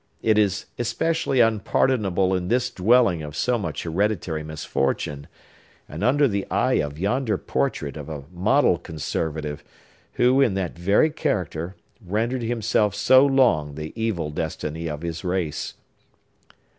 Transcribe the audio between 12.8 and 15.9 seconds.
so long the evil destiny of his race."